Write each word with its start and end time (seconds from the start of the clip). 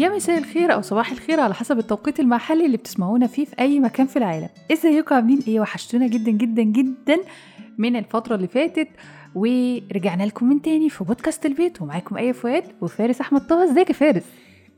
يا 0.00 0.08
مساء 0.08 0.38
الخير 0.38 0.74
أو 0.74 0.80
صباح 0.80 1.12
الخير 1.12 1.40
على 1.40 1.54
حسب 1.54 1.78
التوقيت 1.78 2.20
المحلي 2.20 2.66
اللي 2.66 2.76
بتسمعونا 2.76 3.26
فيه 3.26 3.44
في 3.44 3.60
أي 3.60 3.80
مكان 3.80 4.06
في 4.06 4.16
العالم. 4.16 4.48
ازيكم 4.72 5.14
عاملين 5.14 5.38
إيه؟ 5.48 5.60
وحشتونا 5.60 6.06
جدا 6.06 6.30
جدا 6.30 6.62
جدا 6.62 7.18
من 7.78 7.96
الفترة 7.96 8.34
اللي 8.34 8.48
فاتت 8.48 8.88
ورجعنا 9.34 10.22
لكم 10.22 10.48
من 10.48 10.62
تاني 10.62 10.90
في 10.90 11.04
بودكاست 11.04 11.46
البيت. 11.46 11.82
ومعاكم 11.82 12.16
إيه 12.16 12.32
فؤاد 12.32 12.64
وفارس 12.80 13.20
أحمد 13.20 13.46
طه. 13.46 13.64
إزيك 13.70 13.88
يا 13.88 13.94
فارس؟ 13.94 14.22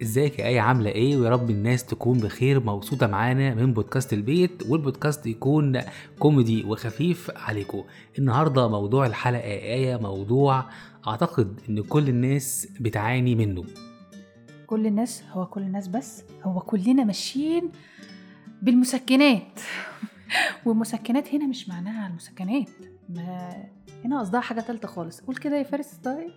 إزيك 0.03 0.39
يا 0.39 0.47
إيه 0.47 0.61
عاملة 0.61 0.91
إيه؟ 0.91 1.17
ويا 1.17 1.31
رب 1.31 1.51
الناس 1.51 1.85
تكون 1.85 2.19
بخير 2.19 2.61
مبسوطة 2.61 3.07
معانا 3.07 3.55
من 3.55 3.73
بودكاست 3.73 4.13
البيت. 4.13 4.63
والبودكاست 4.69 5.27
يكون 5.27 5.81
كوميدي 6.19 6.65
وخفيف 6.65 7.31
عليكم 7.37 7.83
النهارده 8.19 8.69
موضوع 8.69 9.07
الحلقة 9.07 9.49
آية 9.51 9.97
موضوع 9.97 10.65
أعتقد 11.09 11.61
إن 11.69 11.83
كل 11.83 12.09
الناس 12.09 12.69
بتعاني 12.81 13.35
منه. 13.35 13.65
كل 14.73 14.87
الناس 14.87 15.25
هو 15.31 15.47
كل 15.47 15.61
الناس 15.61 15.89
بس 15.89 16.25
هو 16.43 16.61
كلنا 16.61 17.05
ماشيين 17.05 17.73
بالمسكنات. 18.63 19.61
والمسكنات 20.67 21.35
هنا 21.35 21.47
مش 21.47 21.69
معناها 21.69 22.07
المسكنات. 22.07 22.69
ما 23.09 23.65
هنا 24.05 24.21
قصدها 24.21 24.41
حاجة 24.41 24.61
تالتة 24.61 24.89
خالص. 24.89 25.21
قول 25.21 25.37
كده 25.37 25.57
يا 25.57 25.63
فارس 25.63 25.95
طيب. 26.05 26.31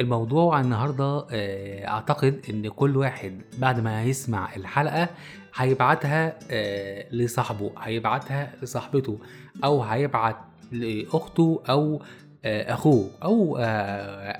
الموضوع 0.00 0.60
النهارده 0.60 1.26
آه، 1.30 1.88
أعتقد 1.88 2.40
إن 2.50 2.68
كل 2.68 2.96
واحد 2.96 3.42
بعد 3.58 3.80
ما 3.80 4.00
هيسمع 4.00 4.54
الحلقة 4.56 5.08
هيبعتها 5.54 6.38
آه، 6.50 7.14
لصاحبه 7.14 7.72
هيبعتها 7.78 8.52
لصاحبته 8.62 9.18
أو 9.64 9.82
هيبعت 9.82 10.36
لأخته 10.72 11.62
أو 11.68 12.02
أخوه 12.46 13.10
أو 13.22 13.56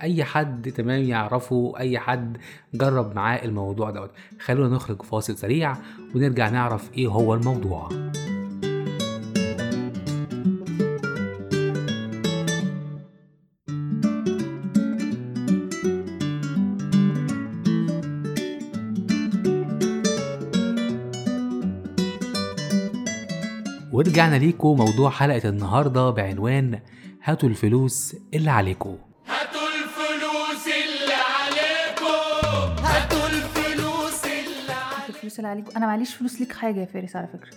أي 0.02 0.24
حد 0.24 0.72
تمام 0.72 1.02
يعرفه 1.02 1.74
أي 1.78 1.98
حد 1.98 2.36
جرب 2.74 3.16
معاه 3.16 3.44
الموضوع 3.44 3.90
دوت. 3.90 4.10
خلونا 4.40 4.76
نخرج 4.76 5.02
فاصل 5.02 5.36
سريع 5.36 5.76
ونرجع 6.14 6.48
نعرف 6.48 6.90
إيه 6.98 7.08
هو 7.08 7.34
الموضوع. 7.34 7.88
ورجعنا 23.92 24.36
ليكم 24.36 24.68
موضوع 24.68 25.10
حلقة 25.10 25.48
النهاردة 25.48 26.10
بعنوان 26.10 26.78
هاتوا 27.26 27.48
الفلوس 27.48 28.16
اللي 28.34 28.50
عليكم. 28.50 28.96
هاتوا 29.26 29.68
الفلوس 29.68 30.66
اللي 30.66 31.14
عليكم. 31.14 32.84
هاتوا 32.84 33.26
الفلوس 33.26 34.24
اللي 34.24 34.72
عليكم. 34.72 35.08
الفلوس 35.08 35.38
اللي 35.38 35.48
عليكم. 35.48 35.70
أنا 35.76 35.86
معليش 35.86 36.14
فلوس 36.14 36.40
ليك 36.40 36.52
حاجة 36.52 36.80
يا 36.80 36.84
فارس 36.84 37.16
على 37.16 37.26
فكرة. 37.26 37.50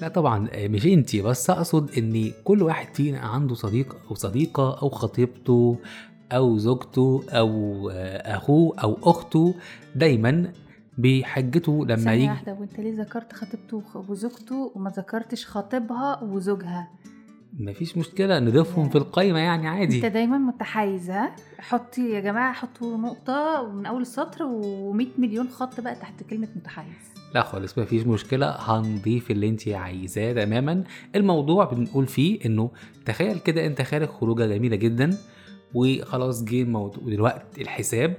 لا 0.00 0.08
طبعا 0.08 0.48
آه، 0.52 0.68
مش 0.68 0.86
أنتي 0.86 1.22
بس 1.22 1.50
أقصد 1.50 1.90
إن 1.98 2.32
كل 2.44 2.62
واحد 2.62 2.94
فينا 2.94 3.18
عنده 3.18 3.54
صديق 3.54 3.96
أو 4.10 4.14
صديقة 4.14 4.78
أو 4.82 4.88
خطيبته 4.88 5.78
أو 6.32 6.58
زوجته 6.58 7.24
أو 7.30 7.50
آه، 7.90 8.36
أخوه 8.36 8.78
أو 8.82 8.98
أخته 9.02 9.54
دايما 9.96 10.52
بحجته 10.98 11.86
لما 11.86 12.14
يجي. 12.14 12.28
واحدة 12.28 12.52
وأنت 12.52 12.80
ليه 12.80 13.00
ذكرت 13.00 13.32
خطيبته 13.32 13.82
وزوجته 14.08 14.72
وما 14.74 14.90
ذكرتش 14.90 15.46
خطيبها 15.46 16.22
وزوجها؟ 16.22 16.88
مفيش 17.58 17.98
مشكلة 17.98 18.38
نضيفهم 18.38 18.88
في 18.88 18.98
القايمة 18.98 19.38
يعني 19.38 19.68
أنت 19.68 19.94
عادي 19.94 20.08
دايما 20.08 20.38
متحيز 20.38 21.10
ها؟ 21.10 21.36
حطي 21.58 22.10
يا 22.10 22.20
جماعة 22.20 22.52
حطوا 22.52 22.96
نقطة 22.96 23.68
من 23.74 23.86
أول 23.86 24.02
السطر 24.02 24.38
و100 24.44 25.20
مليون 25.20 25.48
خط 25.48 25.80
بقى 25.80 25.94
تحت 25.94 26.22
كلمة 26.22 26.48
متحيز. 26.56 26.94
لا 27.34 27.42
خالص 27.42 27.78
مفيش 27.78 28.06
مشكلة 28.06 28.46
هنضيف 28.58 29.30
اللي 29.30 29.48
انت 29.48 29.68
عايزاه 29.68 30.32
تماما. 30.44 30.84
الموضوع 31.16 31.64
بنقول 31.64 32.06
فيه 32.06 32.38
إنه 32.46 32.70
تخيل 33.06 33.38
كده 33.38 33.66
أنت 33.66 33.82
خارج 33.82 34.08
خروجة 34.08 34.46
جميلة 34.46 34.76
جدا 34.76 35.16
وخلاص 35.74 36.44
جه 36.44 36.62
الموضوع 36.62 37.02
دلوقتي 37.04 37.62
الحساب 37.62 38.14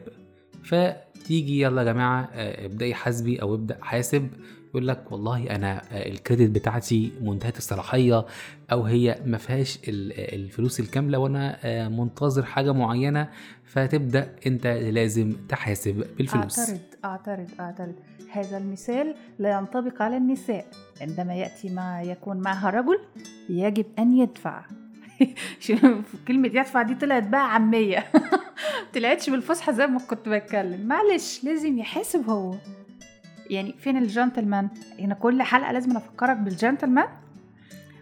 فتيجي 0.63 1.61
يلا 1.61 1.81
يا 1.81 1.93
جماعة 1.93 2.29
آه، 2.33 2.65
ابدأي 2.65 2.93
حاسبي 2.93 3.41
أو 3.41 3.55
ابدأ 3.55 3.77
حاسب 3.81 4.27
يقول 4.69 4.87
لك 4.87 5.11
والله 5.11 5.55
أنا 5.55 5.81
آه، 5.91 6.09
الكريدت 6.09 6.55
بتاعتي 6.55 7.11
منتهية 7.21 7.53
الصلاحية 7.57 8.25
أو 8.71 8.83
هي 8.83 9.19
ما 9.25 9.37
فيهاش 9.37 9.79
ال- 9.87 10.35
الفلوس 10.35 10.79
الكاملة 10.79 11.17
وأنا 11.17 11.57
آه، 11.63 11.87
منتظر 11.87 12.43
حاجة 12.45 12.71
معينة 12.73 13.29
فتبدأ 13.65 14.35
أنت 14.47 14.67
لازم 14.67 15.33
تحاسب 15.49 16.05
بالفلوس. 16.17 16.59
أعترض 16.59 16.79
أعترض 17.05 17.47
أعترض. 17.59 17.95
هذا 18.31 18.57
المثال 18.57 19.15
لا 19.39 19.51
ينطبق 19.57 20.01
على 20.01 20.17
النساء. 20.17 20.65
عندما 21.01 21.35
يأتي 21.35 21.69
ما 21.69 22.01
يكون 22.01 22.37
معها 22.37 22.69
رجل 22.69 22.99
يجب 23.49 23.85
أن 23.99 24.17
يدفع. 24.17 24.61
كلمة 26.27 26.47
يدفع 26.47 26.81
دي 26.81 26.95
طلعت 26.95 27.23
بقى 27.23 27.53
عامية. 27.53 28.05
طلعتش 28.95 29.29
بالفصحى 29.29 29.73
زي 29.73 29.87
ما 29.87 29.99
كنت 29.99 30.29
بتكلم. 30.29 30.87
معلش 30.87 31.43
لازم 31.43 31.77
يحاسب 31.79 32.29
هو. 32.29 32.55
يعني 33.49 33.75
فين 33.79 33.97
الجنتلمان؟ 33.97 34.67
هنا 34.99 35.13
كل 35.13 35.41
حلقة 35.41 35.71
لازم 35.71 35.97
أفكرك 35.97 36.37
بالجنتلمان. 36.37 37.07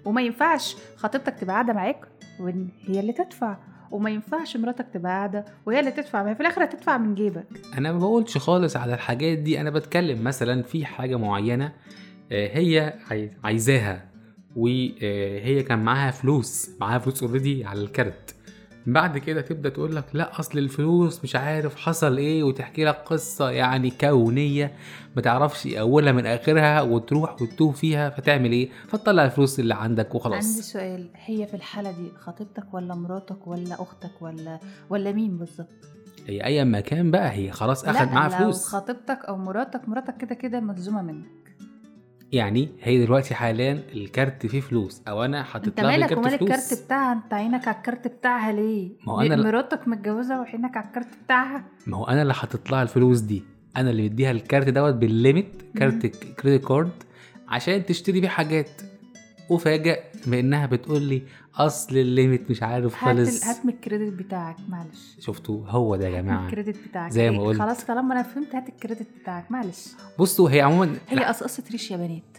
وما 0.06 0.22
ينفعش 0.22 0.76
خطيبتك 0.98 1.36
تبقى 1.40 1.54
قاعدة 1.54 1.74
معاك 1.74 2.06
وإن 2.40 2.68
هي 2.88 3.00
اللي 3.00 3.14
تدفع. 3.14 3.58
وما 3.92 4.10
ينفعش 4.10 4.58
مراتك 4.58 4.86
تبقى 4.94 5.12
قاعدة 5.12 5.46
وهي 5.66 5.80
اللي 5.80 5.92
تدفع. 5.92 6.24
ما 6.24 6.34
في 6.34 6.42
الآخر 6.42 6.64
هتدفع 6.64 6.98
من 6.98 7.16
جيبك. 7.16 7.46
أنا 7.78 7.92
ما 7.92 8.00
بقولش 8.00 8.38
خالص 8.38 8.78
على 8.78 8.94
الحاجات 8.94 9.38
دي. 9.38 9.62
أنا 9.62 9.70
بتكلم 9.70 10.24
مثلا 10.24 10.62
في 10.64 10.86
حاجة 10.86 11.16
معينة 11.16 11.74
آه، 12.32 12.58
هي 12.58 12.94
عاي- 13.10 13.32
عايزاها 13.44 14.06
وهي 14.56 15.64
كان 15.64 15.80
معاها 15.84 16.12
فلوس 16.12 16.70
معاها 16.82 17.00
فلوس 17.00 17.24
اوريدي 17.24 17.66
على 17.66 17.82
الكارت. 17.82 18.36
بعد 18.88 19.18
كده 19.18 19.42
تبدأ 19.42 19.70
تقول 19.70 19.96
لك 19.96 20.04
لا 20.14 20.40
أصل 20.40 20.58
الفلوس 20.58 21.24
مش 21.24 21.36
عارف 21.36 21.76
حصل 21.76 22.18
إيه 22.18 22.44
وتحكي 22.44 22.86
لك 22.86 22.96
قصة 22.96 23.50
يعني 23.50 23.92
كونية 23.92 24.72
ما 25.16 25.22
تعرفش 25.22 25.68
أولها 25.68 26.12
من 26.12 26.26
آخرها 26.26 26.82
وتروح 26.82 27.42
وتتوه 27.42 27.72
فيها 27.72 28.10
فتعمل 28.10 28.52
إيه؟ 28.52 28.70
فتطلع 28.88 29.26
الفلوس 29.26 29.60
اللي 29.60 29.76
عندك 29.76 30.06
عندي 30.06 30.18
وخلاص 30.18 30.46
سؤال 30.60 31.10
هي 31.16 31.48
في 31.48 31.54
الحالة 31.54 31.92
دي 31.92 32.12
خطيبتك 32.20 32.74
ولا 32.74 32.96
مراتك 32.96 33.48
ولا 33.48 33.82
أختك 33.82 34.22
ولا 34.22 34.60
ولا 34.90 35.12
مين 35.12 35.38
بالظبط؟ 35.38 35.68
هي 36.28 36.44
اي 36.46 36.66
مكان 36.66 37.12
بقى 37.12 37.32
هي 37.32 37.52
خلاص 37.52 37.86
اخد 37.86 38.08
لا، 38.08 38.14
معاها 38.14 38.30
لو 38.30 38.38
فلوس. 38.38 38.66
خطيبتك 38.66 39.26
أو 39.26 39.38
مراتك 39.38 39.90
مراتك 39.90 40.18
كده 40.18 40.36
كده 40.36 40.60
ملزومة 40.60 41.02
منك. 41.02 41.47
يعني 42.32 42.70
هي 42.82 43.06
دلوقتي 43.06 43.36
حاليا 43.36 43.84
الكارت 43.94 44.46
فيه 44.46 44.62
فلوس 44.62 45.02
أو 45.08 45.26
أنا 45.26 45.40
أنت 45.40 45.48
حاطط 45.48 45.80
لها 45.82 45.92
مالك 45.98 46.14
بالكارت 46.14 46.18
ومال 46.28 46.40
فلوس 46.40 46.52
الكارت 46.52 46.84
بتاعها؟ 46.86 47.14
أنت 47.14 47.34
عينك 47.34 47.68
على 47.68 47.78
الكارت 47.78 48.08
بتاعها 48.08 48.52
ليه؟ 48.52 48.90
ما 49.08 49.14
هو 49.14 49.22
أنا 49.22 49.34
ل- 49.36 49.44
مراتك 49.44 49.88
متجوزة 49.88 50.40
وعينك 50.40 50.78
على 50.78 50.86
الكارت 50.88 51.08
بتاعها؟ 51.26 51.64
ما 51.88 51.98
هو 51.98 52.04
أنا 52.06 52.22
اللي 52.22 52.34
حاطط 52.34 52.72
لها 52.72 52.84
الفلوس 52.84 53.20
دي 53.20 53.44
أنا 53.78 53.90
اللي 53.90 54.04
مديها 54.10 54.32
الكارت 54.32 54.70
دوت 54.70 54.94
بال 54.94 55.13
limit 55.13 55.62
كارت 55.78 56.06
credit 56.42 56.66
card 56.66 56.92
عشان 57.48 57.86
تشتري 57.86 58.22
بيه 58.22 58.28
حاجات. 58.28 58.70
وفاجئ 59.50 60.00
بانها 60.28 60.66
بتقول 60.66 61.02
لي 61.02 61.22
أصل 61.56 61.98
ال 61.98 62.07
limit 62.07 62.52
مش 62.52 62.64
عارف 62.64 62.96
خالص 62.96 63.44
ال- 63.44 63.50
هات 63.50 63.66
من 63.66 63.74
ال 63.74 63.80
credit 63.80 64.14
بتاعك 64.14 64.56
معلش. 64.70 65.16
شفتوا 65.20 65.62
هو 65.68 65.96
ده 65.96 66.08
يا 66.08 66.22
جماعة. 66.22 66.46
ال 66.46 66.50
credit 66.50 66.78
بتاعك. 66.90 67.12
زي 67.12 67.30
ما 67.32 67.44
قلت. 67.44 67.60
خلاص 67.60 67.84
طالما 67.86 68.14
أنا 68.14 68.24
فهمت 68.24 68.56
هات 68.56 68.70
الكريدت 68.70 69.08
بتاعك 69.22 69.52
معلش. 69.52 69.88
بصوا 70.20 70.50
هي 70.50 70.62
عموما 70.62 70.96
هي 71.10 71.24
قصقصة 71.26 71.64
ريش 71.72 71.92
يا 71.92 71.98
بنات. 71.98 72.38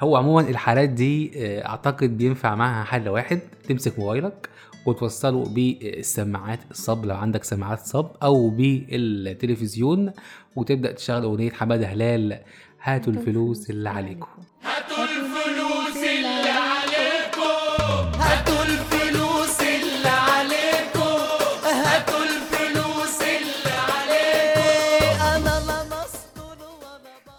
هو 0.00 0.16
عموما 0.16 0.40
الحالات 0.40 0.88
دي 0.88 1.32
آه، 1.36 1.66
أعتقد 1.68 2.16
بينفع 2.18 2.54
معاها 2.54 2.84
حل 2.84 3.08
واحد 3.08 3.40
تمسك 3.68 3.98
موبايلك 3.98 4.48
وتوصله 4.86 5.44
بالسماعات 5.44 6.58
الصب 6.70 7.04
لو 7.04 7.16
عندك 7.16 7.44
سماعات 7.44 7.78
صب 7.78 8.10
أو 8.22 8.50
بالتلفزيون 8.50 10.12
وتبدأ 10.56 10.92
تشغل 10.92 11.22
أغنية 11.22 11.50
حمادة 11.50 11.86
هلال 11.86 12.40
هاتوا 12.82 13.12
الفلوس 13.12 13.70
اللي 13.70 13.88
عليكم. 13.88 14.26
هاتوا 14.62 14.95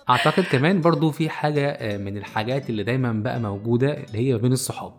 أعتقد 0.09 0.44
كمان 0.44 0.81
برضو 0.81 1.12
في 1.12 1.30
حاجة 1.30 1.68
آه، 1.69 1.98
من 1.98 2.18
الحاجات 2.18 2.69
اللي 2.69 2.83
دايما 2.83 3.12
بقى 3.12 3.39
موجودة 3.39 3.94
اللي 3.94 4.18
هي 4.18 4.38
بين 4.38 4.51
الصحاب. 4.54 4.94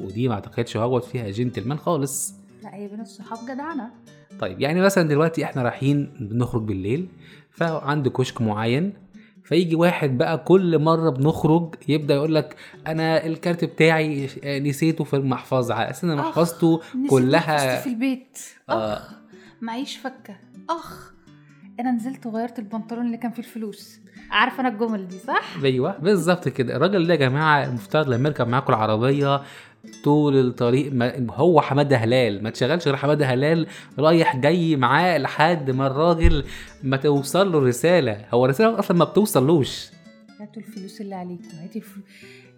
ودي 0.00 0.28
ما 0.28 0.34
أعتقدش 0.34 0.76
هوت 0.76 1.04
فيها 1.04 1.30
جنتلمان 1.30 1.78
خالص. 1.78 2.34
لا 2.62 2.74
هي 2.74 2.88
بين 2.88 3.00
الصحاب 3.00 3.38
جدعنة. 3.44 3.90
طيب 4.40 4.60
يعني 4.60 4.80
مثلا 4.80 5.08
دلوقتي 5.08 5.44
إحنا 5.44 5.62
رايحين 5.62 6.12
بنخرج 6.20 6.62
بالليل 6.62 7.08
فعند 7.50 8.08
كشك 8.08 8.40
معين 8.40 8.92
فيجي 9.44 9.74
واحد 9.76 10.18
بقى 10.18 10.38
كل 10.38 10.78
مرة 10.78 11.10
بنخرج 11.10 11.74
يبدأ 11.88 12.14
يقول 12.14 12.34
لك 12.34 12.56
أنا 12.86 13.26
الكارت 13.26 13.64
بتاعي 13.64 14.28
نسيته 14.44 15.04
في 15.04 15.16
المحفظة. 15.16 15.74
على 15.74 15.90
أساس 15.90 16.04
إن 16.04 16.16
محفظته 16.16 16.80
كلها 17.10 17.80
في 17.80 17.86
البيت. 17.86 18.38
آه. 18.68 18.92
أخ 18.96 19.12
معيش 19.62 19.96
فكة. 19.96 20.36
أخ 20.70 21.13
أنا 21.80 21.90
نزلت 21.90 22.26
وغيرت 22.26 22.58
البنطلون 22.58 23.06
اللي 23.06 23.16
كان 23.16 23.30
فيه 23.30 23.42
الفلوس. 23.42 24.00
عارفة 24.30 24.60
أنا 24.60 24.68
الجمل 24.68 25.08
دي 25.08 25.18
صح؟ 25.18 25.56
أيوه 25.64 25.98
بالظبط 25.98 26.48
كده. 26.48 26.76
الراجل 26.76 27.06
ده 27.06 27.14
يا 27.14 27.18
جماعة 27.18 27.64
المفترض 27.64 28.08
لما 28.08 28.28
يركب 28.28 28.48
معاكم 28.48 28.72
العربية 28.72 29.42
طول 30.04 30.36
الطريق 30.46 30.92
ما 30.92 31.12
هو 31.30 31.60
حماده 31.60 31.96
هلال. 31.96 32.42
ما 32.42 32.50
تشغلش 32.50 32.86
غير 32.86 32.96
حماده 32.96 33.26
هلال 33.26 33.66
رايح 33.98 34.36
جاي 34.36 34.76
معاه 34.76 35.18
لحد 35.18 35.70
ما 35.70 35.86
الراجل 35.86 36.44
ما 36.82 36.96
توصل 36.96 37.52
له 37.52 37.58
الرسالة. 37.58 38.24
هو 38.30 38.44
الرسالة 38.44 38.78
أصلا 38.78 38.96
ما 38.96 39.04
بتوصلوش. 39.04 39.86
هاتوا 40.40 40.62
الفلوس 40.62 41.00
اللي 41.00 41.14
عليكم 41.14 41.48
هاتي 41.62 41.78
الفلوس. 41.78 42.04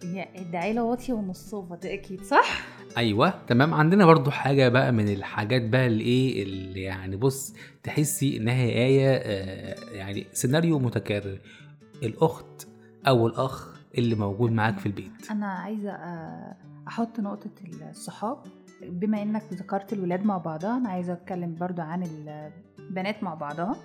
هي 0.03 0.27
عيله 0.53 0.83
واطيه 0.83 1.13
ونصابه 1.13 1.75
ده 1.75 1.93
أكيد 1.93 2.21
صح؟ 2.23 2.65
أيوه. 2.97 3.33
تمام. 3.47 3.73
عندنا 3.73 4.05
برضو 4.05 4.31
حاجة 4.31 4.69
بقى 4.69 4.91
من 4.91 5.09
الحاجات 5.09 5.61
بقى 5.69 5.87
اللي 5.87 6.03
إيه 6.03 6.43
اللي 6.43 6.81
يعني 6.81 7.15
بص 7.15 7.53
تحسي 7.83 8.37
إنها 8.37 8.63
إيه 8.63 9.07
آه 9.09 9.75
يعني 9.91 10.25
سيناريو 10.33 10.79
متكرر. 10.79 11.39
الأخت 12.03 12.67
أو 13.07 13.27
الأخ 13.27 13.77
اللي 13.97 14.15
موجود 14.15 14.51
معاك 14.51 14.77
في 14.79 14.85
البيت. 14.85 15.31
أنا 15.31 15.47
عايزة 15.47 15.91
آه، 15.91 16.55
أحط 16.87 17.19
نقطة 17.19 17.49
الصحاب. 17.89 18.37
بما 18.81 19.21
إنك 19.21 19.43
ذكرت 19.53 19.93
الولاد 19.93 20.25
مع 20.25 20.37
بعضها 20.37 20.77
أنا 20.77 20.89
عايزة 20.89 21.13
أتكلم 21.13 21.55
برضو 21.59 21.81
عن 21.81 22.03
البنات 22.79 23.23
مع 23.23 23.33
بعضها. 23.33 23.75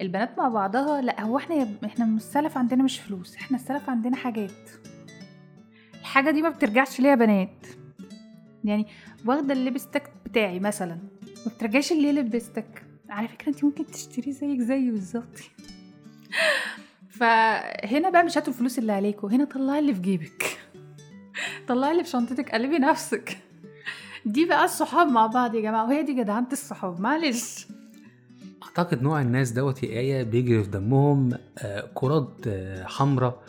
البنات 0.00 0.38
مع 0.38 0.48
بعضها 0.48 1.00
لأ 1.00 1.20
هو 1.22 1.38
إحنا 1.38 1.68
إحنا 1.84 2.04
السلف 2.04 2.58
عندنا 2.58 2.82
مش 2.84 2.98
فلوس 3.00 3.36
إحنا 3.36 3.56
السلف 3.56 3.90
عندنا 3.90 4.16
حاجات. 4.16 4.50
الحاجة 6.14 6.30
دي 6.30 6.42
ما 6.42 6.48
بترجعش 6.48 7.00
ليا 7.00 7.14
بنات. 7.14 7.66
يعني 8.64 8.86
واخدة 9.26 9.52
اللبستك 9.52 10.12
بتاعي 10.26 10.60
مثلا 10.60 10.94
ما 11.46 11.52
بترجعش 11.56 11.92
ليه 11.92 12.12
لبستك 12.12 12.86
على 13.08 13.28
فكرة 13.28 13.48
انت 13.48 13.64
ممكن 13.64 13.86
تشتريه 13.86 14.32
زيك 14.32 14.60
زيه 14.60 14.90
بالظبط. 14.90 15.38
فهنا 17.18 18.10
بقى 18.10 18.24
مش 18.24 18.38
هاتوا 18.38 18.52
الفلوس 18.52 18.78
اللي 18.78 18.92
عليكم 18.92 19.28
هنا 19.28 19.44
طلعي 19.44 19.78
اللي 19.78 19.94
في 19.94 20.00
جيبك. 20.00 20.58
طلعي 21.68 21.92
اللي 21.92 22.04
في 22.04 22.10
شنطتك 22.10 22.50
قلبي 22.50 22.78
نفسك. 22.78 23.38
دي 24.26 24.44
بقى 24.44 24.64
الصحاب 24.64 25.06
مع 25.08 25.26
بعض 25.26 25.54
يا 25.54 25.60
جماعة 25.60 25.84
وهي 25.88 26.02
دي 26.02 26.14
جدعنه 26.14 26.48
الصحاب 26.52 27.00
معلش. 27.00 27.66
أعتقد 28.62 29.02
نوع 29.02 29.20
الناس 29.20 29.50
دوت 29.50 29.82
يا 29.82 29.88
آية 29.88 30.22
بيجري 30.22 30.64
في 30.64 30.70
دمهم 30.70 31.38
آه، 31.58 31.90
كرات 31.94 32.34
آه، 32.46 32.84
حمراء. 32.84 33.42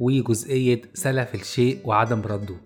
وجزئية 0.00 0.82
سلف 0.94 1.34
الشيء 1.34 1.78
وعدم 1.84 2.20
رده. 2.20 2.56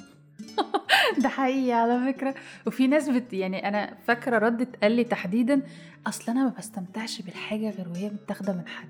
ده 1.23 1.29
حقيقي 1.29 1.73
على 1.73 2.13
فكرة. 2.13 2.35
وفي 2.67 2.87
ناس 2.87 3.09
بت 3.09 3.33
يعني 3.33 3.69
أنا 3.69 3.97
فاكرة 4.07 4.39
ردت 4.39 4.77
قال 4.83 4.93
لي 4.93 5.05
تحديدا 5.05 5.63
أصل 6.07 6.33
أنا 6.33 6.45
ما 6.45 6.55
بستمتعش 6.59 7.23
بالحاجة 7.23 7.71
غير 7.71 7.89
وهي 7.89 8.11
متاخدة 8.11 8.53
من 8.53 8.69
حد. 8.69 8.89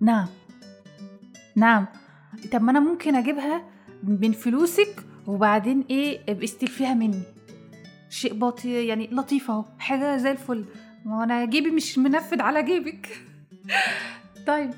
نعم. 0.00 0.26
نعم. 1.56 1.86
طب 2.52 2.62
ما 2.62 2.70
أنا 2.70 2.80
ممكن 2.80 3.14
أجيبها 3.14 3.64
من 4.02 4.32
فلوسك 4.32 5.04
وبعدين 5.26 5.84
إيه 5.90 6.44
استلفيها 6.44 6.94
مني. 6.94 7.22
شيء 8.10 8.34
باطي 8.34 8.86
يعني 8.86 9.08
لطيف 9.12 9.50
أهو 9.50 9.64
حاجة 9.78 10.16
زي 10.16 10.30
الفل. 10.30 10.64
ما 11.04 11.24
أنا 11.24 11.44
جيبي 11.44 11.70
مش 11.70 11.98
منفذ 11.98 12.40
على 12.40 12.62
جيبك. 12.62 13.08
طيب. 14.46 14.70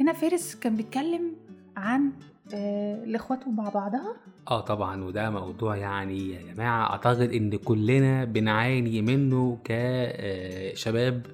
هنا 0.00 0.12
فارس 0.12 0.54
كان 0.54 0.76
بيتكلم 0.76 1.45
عن 1.76 2.10
آه، 2.54 3.04
الإخوات 3.04 3.48
مع 3.48 3.68
بعضها؟ 3.68 4.16
آه 4.50 4.60
طبعا 4.60 5.04
وده 5.04 5.30
موضوع 5.30 5.76
يعني 5.76 6.30
يا 6.30 6.52
جماعة 6.54 6.90
أعتقد 6.90 7.32
إن 7.32 7.56
كلنا 7.56 8.24
بنعاني 8.24 9.02
منه 9.02 9.58
كشباب 9.64 11.26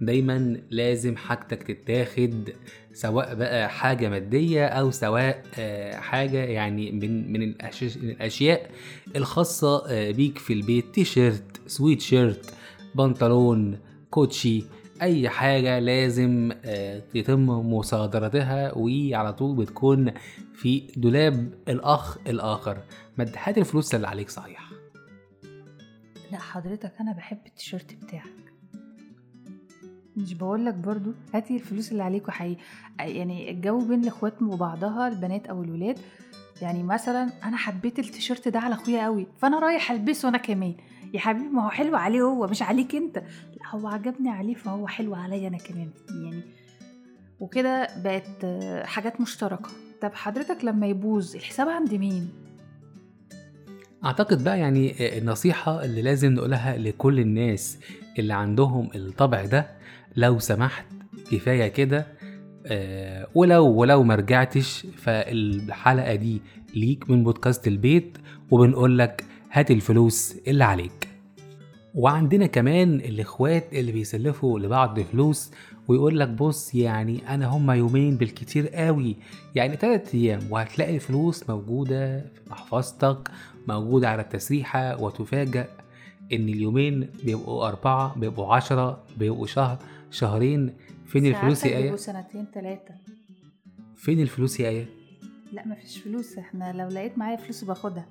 دايما 0.00 0.56
لازم 0.70 1.16
حاجتك 1.16 1.62
تتاخد 1.62 2.50
سواء 2.92 3.34
بقى 3.34 3.68
حاجة 3.68 4.08
مادية 4.08 4.66
أو 4.66 4.90
سواء 4.90 5.42
آه، 5.58 5.96
حاجة 5.96 6.38
يعني 6.44 6.92
من 6.92 7.32
من 7.32 7.54
الأش- 7.54 7.96
من 8.02 8.10
الأشياء 8.10 8.70
الخاصة 9.16 9.86
آه، 9.88 10.10
بيك 10.10 10.38
في 10.38 10.52
البيت 10.52 10.84
تيشيرت 10.94 11.60
سويت 11.66 12.00
شيرت 12.00 12.54
بنطلون 12.94 13.78
كوتشي 14.10 14.64
أي 15.02 15.28
حاجة 15.28 15.78
لازم 15.78 16.52
آه، 16.64 17.02
يتم 17.14 17.46
مصادرتها 17.46 18.72
وعلى 18.76 19.32
طول 19.32 19.56
بتكون 19.56 20.12
في 20.54 20.82
دولاب 20.96 21.52
الأخ 21.68 22.18
الآخر. 22.26 22.78
ما 23.18 23.32
هات 23.36 23.58
الفلوس 23.58 23.94
اللي 23.94 24.06
عليك 24.08 24.30
صحيح. 24.30 24.70
لا 26.32 26.38
حضرتك 26.38 26.92
أنا 27.00 27.12
بحب 27.12 27.38
التيشيرت 27.46 27.94
بتاعك. 27.94 28.24
مش 30.16 30.34
بقولك 30.34 30.74
برضو 30.74 31.12
هاتي 31.34 31.54
الفلوس 31.54 31.92
اللي 31.92 32.02
عليكوا 32.02 32.32
حقيقي. 32.32 32.60
يعني 32.98 33.50
الجو 33.50 33.78
بين 33.78 34.02
الإخوات 34.02 34.42
وبعضها 34.42 35.08
البنات 35.08 35.46
أو 35.46 35.62
الولاد. 35.62 35.98
يعني 36.62 36.82
مثلا 36.82 37.30
أنا 37.44 37.56
حبيت 37.56 37.98
التيشيرت 37.98 38.48
ده 38.48 38.58
على 38.58 38.74
أخويا 38.74 39.04
قوي 39.04 39.26
فأنا 39.38 39.58
رايح 39.58 39.90
ألبسه 39.90 40.28
أنا 40.28 40.38
كمان. 40.38 40.74
يا 41.14 41.20
حبيبي 41.20 41.48
ما 41.48 41.64
هو 41.64 41.70
حلو 41.70 41.96
عليه 41.96 42.22
هو 42.22 42.46
مش 42.46 42.62
عليك 42.62 42.94
أنت. 42.94 43.22
هو 43.70 43.88
عجبني 43.88 44.28
عليه 44.30 44.54
فهو 44.54 44.86
حلو 44.86 45.14
عليا 45.14 45.48
أنا 45.48 45.58
كمان 45.58 45.90
يعني. 46.24 46.40
وكده 47.40 47.88
بقت 48.04 48.46
حاجات 48.86 49.20
مشتركة. 49.20 49.68
طب 50.02 50.14
حضرتك 50.14 50.64
لما 50.64 50.86
يبوظ 50.86 51.36
الحساب 51.36 51.68
عند 51.68 51.94
مين؟ 51.94 52.28
أعتقد 54.04 54.44
بقى 54.44 54.58
يعني 54.58 55.18
النصيحة 55.18 55.84
اللي 55.84 56.02
لازم 56.02 56.32
نقولها 56.32 56.76
لكل 56.76 57.20
الناس 57.20 57.78
اللي 58.18 58.34
عندهم 58.34 58.88
الطبع 58.94 59.44
ده 59.44 59.66
لو 60.16 60.38
سمحت 60.38 60.86
كفاية 61.30 61.68
كده 61.68 62.06
ولو 63.34 63.66
ولو 63.66 64.02
ما 64.02 64.14
رجعتش 64.14 64.86
فالحلقة 64.96 66.14
دي 66.14 66.42
ليك 66.74 67.10
من 67.10 67.24
بودكاست 67.24 67.66
البيت 67.68 68.18
وبنقول 68.50 68.98
لك 68.98 69.24
هات 69.52 69.70
الفلوس 69.70 70.36
اللي 70.46 70.64
عليك. 70.64 71.08
وعندنا 71.94 72.46
كمان 72.46 72.94
الإخوات 72.94 73.72
اللي 73.72 73.92
بيسلفوا 73.92 74.58
لبعض 74.58 75.00
فلوس 75.00 75.50
ويقول 75.88 76.20
لك 76.20 76.28
بص 76.28 76.74
يعني 76.74 77.34
أنا 77.34 77.46
هما 77.46 77.74
يومين 77.74 78.16
بالكتير 78.16 78.68
قوي. 78.68 79.16
يعني 79.54 79.76
تلات 79.76 80.14
أيام 80.14 80.40
وهتلاقي 80.50 80.94
الفلوس 80.94 81.50
موجودة 81.50 82.20
في 82.20 82.50
محفظتك 82.50 83.30
موجودة 83.68 84.08
على 84.08 84.22
التسريحة 84.22 85.02
وتفاجأ 85.02 85.68
إن 86.32 86.48
اليومين 86.48 87.08
بيبقوا 87.24 87.68
أربعة 87.68 88.18
بيبقوا 88.18 88.54
عشرة 88.54 89.04
بيبقوا 89.16 89.46
شهر 89.46 89.78
شهرين. 90.10 90.72
فين 91.06 91.26
الفلوس 91.26 91.64
يا 91.64 91.76
آية؟ 91.76 91.96
سنتين 91.96 92.46
تلاتة. 92.54 92.94
فين 93.96 94.20
الفلوس 94.20 94.60
يا 94.60 94.68
آية؟ 94.68 94.86
لا 95.52 95.66
مفيش 95.68 95.98
فلوس. 95.98 96.38
إحنا 96.38 96.72
لو 96.72 96.88
لقيت 96.88 97.18
معايا 97.18 97.36
فلوس 97.36 97.64
باخدها. 97.64 98.06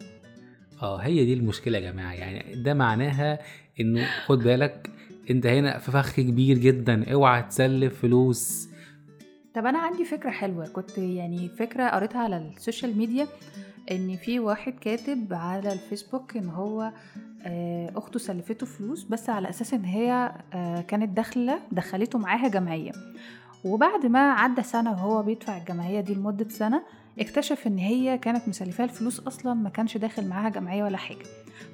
آه 0.82 0.98
هي 0.98 1.25
دي 1.25 1.34
المشكلة 1.34 1.77
يا 1.77 1.92
جماعة. 1.92 2.13
يعني 2.13 2.63
ده 2.63 2.74
معناها 2.74 3.39
إنه 3.80 4.08
خد 4.25 4.39
بالك 4.39 4.89
أنت 5.30 5.46
هنا 5.46 5.77
في 5.77 5.92
فخ 5.92 6.15
كبير 6.15 6.58
جدا. 6.58 7.13
اوعى 7.13 7.44
تسلف 7.44 8.01
فلوس. 8.01 8.70
طب 9.56 9.65
أنا 9.65 9.80
عندي 9.80 10.06
فكرة 10.06 10.30
حلوة. 10.30 10.68
كنت 10.68 10.98
يعني 10.98 11.50
فكرة 11.50 11.89
قريتها 11.89 12.22
على 12.22 12.38
ال 12.38 12.46
social 12.46 12.98
media 12.98 13.28
إن 13.92 14.15
في 14.15 14.39
واحد 14.39 14.74
كاتب 14.82 15.27
على 15.34 15.74
الفيسبوك 15.74 16.38
إن 16.38 16.50
هو 16.50 16.92
آه، 17.46 17.92
أخته 17.96 18.20
سلفته 18.20 18.65
فلوس 18.65 19.03
بس 19.03 19.30
على 19.30 19.50
أساس 19.50 19.74
إن 19.74 19.86
هي 19.86 20.32
آه، 20.53 20.82
كانت 20.82 21.18
داخلة 21.18 21.60
دخلته 21.72 22.20
معاها 22.20 22.48
جمعية. 22.48 22.92
وبعد 23.63 24.05
ما 24.05 24.32
عدى 24.32 24.63
سنة 24.63 24.91
وهو 24.91 25.24
بيدفع 25.24 25.58
الجمعية 25.58 26.01
دي 26.01 26.13
لمدة 26.13 26.50
سنة 26.50 26.84
اكتشف 27.20 27.67
إن 27.67 27.77
هي 27.77 28.17
كانت 28.17 28.48
مسلفاه 28.48 28.86
الفلوس 28.86 29.20
أصلا 29.20 29.53
ما 29.53 29.70
كانش 29.70 29.98
داخل 29.98 30.27
معاها 30.27 30.50
جمعية 30.50 30.84
ولا 30.84 30.98
حاجة. 30.98 31.25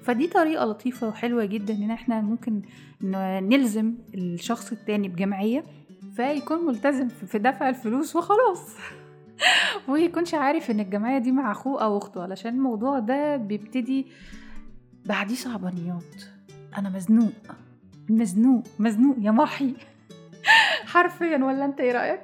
فدي 0.03 0.27
طريقة 0.27 0.65
لطيفة 0.65 1.07
وحلوة 1.07 1.45
جدا 1.45 1.73
إن 1.73 1.91
إحنا 1.91 2.21
ممكن 2.21 2.61
نلزم 3.41 3.93
الشخص 4.13 4.71
التاني 4.71 5.07
بجمعية 5.07 5.63
فيكون 6.15 6.65
ملتزم 6.65 7.07
في 7.07 7.39
دفع 7.39 7.69
الفلوس 7.69 8.15
وخلاص. 8.15 8.75
ويكونش 9.89 10.33
عارف 10.33 10.71
إن 10.71 10.79
الجمعية 10.79 11.17
دي 11.17 11.31
مع 11.31 11.51
أخوه 11.51 11.83
أو 11.83 11.97
أخته 11.97 12.21
علشان 12.23 12.53
الموضوع 12.53 12.99
ده 12.99 13.37
بيبتدي 13.37 14.07
بعديه 15.05 15.35
صعبانيات. 15.35 16.23
أنا 16.77 16.89
مزنوق. 16.89 17.33
مزنوق. 18.09 18.63
مزنوق. 18.79 19.15
يا 19.19 19.31
محي. 19.31 19.73
حرفيا 20.89 21.37
ولا 21.37 21.65
أنت 21.65 21.79
إيه 21.79 21.91
رأيك؟ 21.91 22.19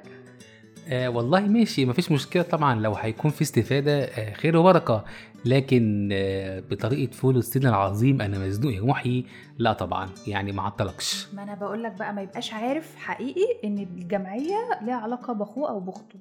آه 0.88 1.08
والله 1.08 1.40
ماشي 1.40 1.86
مفيش 1.86 2.12
مشكلة 2.12 2.42
طبعا. 2.42 2.80
لو 2.80 2.92
هيكون 2.94 3.30
في 3.30 3.42
استفادة 3.42 4.04
آه 4.04 4.32
خير 4.32 4.56
وبركة. 4.56 5.04
لكن 5.44 6.08
آه 6.12 6.60
بطريقة 6.60 7.12
فول 7.12 7.36
الصين 7.36 7.66
العظيم 7.66 8.20
أنا 8.20 8.38
مزنوق 8.38 8.72
يا 8.74 8.80
محي. 8.82 9.24
لا 9.58 9.72
طبعا 9.72 10.08
يعني 10.26 10.52
ما 10.52 10.62
عطلكش. 10.62 11.26
ما 11.34 11.42
أنا 11.42 11.54
بقول 11.54 11.82
لك 11.82 11.92
بقى 11.92 12.14
ما 12.14 12.22
يبقاش 12.22 12.52
عارف 12.54 12.96
حقيقي 12.96 13.46
إن 13.64 13.78
الجمعية 13.78 14.56
ليها 14.82 14.94
علاقة 14.96 15.32
بأخوه 15.32 15.70
أو 15.70 15.80
بأخته. 15.80 16.18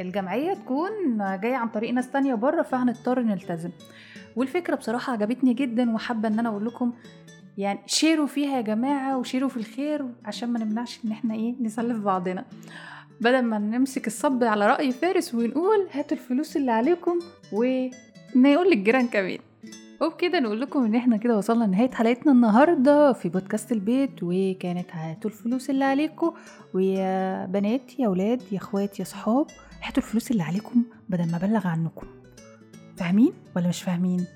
الجمعية 0.00 0.54
تكون 0.54 0.90
جاية 1.40 1.54
عن 1.56 1.68
طريق 1.68 1.90
ناس 1.92 2.10
تانية 2.10 2.34
بره 2.34 2.62
فهنضطر 2.62 3.20
نلتزم. 3.20 3.70
والفكرة 4.36 4.74
بصراحة 4.74 5.12
عجبتني 5.12 5.54
جدا 5.54 5.94
وحابة 5.94 6.28
إن 6.28 6.38
أنا 6.38 6.48
أقول 6.48 6.66
لكم 6.66 6.92
يعني 7.58 7.78
شيروا 7.86 8.26
فيها 8.26 8.56
يا 8.56 8.60
جماعة 8.60 9.18
وشيروا 9.18 9.48
في 9.48 9.56
الخير 9.56 10.06
عشان 10.24 10.48
ما 10.52 10.64
نمنعش 10.64 11.00
إن 11.04 11.12
إحنا 11.12 11.34
إيه 11.34 11.54
نسلف 11.60 11.98
بعضنا. 11.98 12.44
بدل 13.20 13.42
ما 13.42 13.58
نمسك 13.58 14.06
الصب 14.06 14.44
على 14.44 14.66
رأي 14.66 14.92
فارس 14.92 15.34
ونقول 15.34 15.88
هاتوا 15.92 16.16
الفلوس 16.16 16.56
اللي 16.56 16.70
عليكم 16.72 17.18
ونقول 17.52 18.70
للجيران 18.70 19.08
كمان. 19.08 19.38
وبكده 20.00 20.40
نقول 20.40 20.60
لكم 20.60 20.84
إن 20.84 20.94
إحنا 20.94 21.16
كده 21.16 21.36
وصلنا 21.38 21.64
لنهاية 21.64 21.90
حلقتنا 21.90 22.32
النهاردة 22.32 23.12
في 23.12 23.28
بودكاست 23.28 23.72
البيت 23.72 24.10
وكانت 24.22 24.86
هاتوا 24.92 25.30
الفلوس 25.30 25.70
اللي 25.70 25.84
عليكم 25.84 26.32
ويا 26.74 27.46
بنات 27.46 27.98
يا 27.98 28.08
ولاد 28.08 28.42
يا 28.52 28.58
أخوات 28.58 29.00
يا 29.00 29.04
صحاب 29.04 29.46
هاتوا 29.82 30.02
الفلوس 30.02 30.30
اللي 30.30 30.42
عليكم 30.42 30.82
بدل 31.08 31.30
ما 31.30 31.36
أبلغ 31.36 31.66
عنكم. 31.66 32.06
فاهمين 32.96 33.32
ولا 33.56 33.68
مش 33.68 33.82
فاهمين؟ 33.82 34.26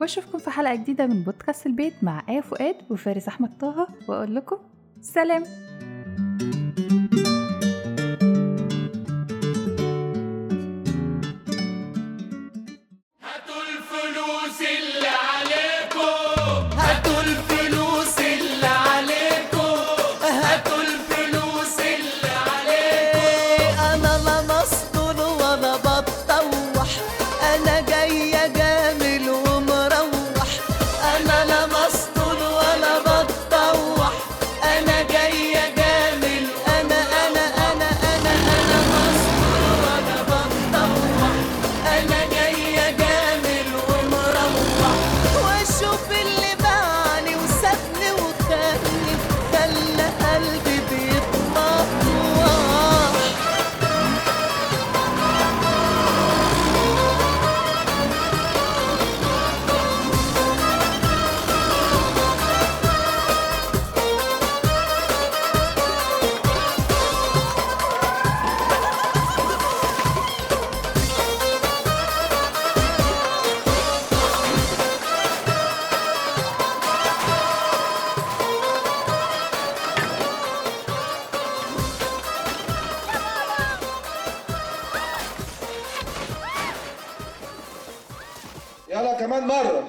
وأشوفكم 0.00 0.38
في 0.38 0.50
حلقة 0.50 0.74
جديدة 0.74 1.06
من 1.06 1.22
بودكاست 1.22 1.66
البيت 1.66 1.94
مع 2.02 2.22
آية 2.28 2.40
فؤاد 2.40 2.76
وفارس 2.90 3.28
أحمد 3.28 3.58
طه 3.58 3.88
وأقول 4.08 4.34
لكم 4.34 4.56
سلام. 5.00 5.42
يلا 89.44 89.52
كمان 89.52 89.64
مرة 89.66 89.83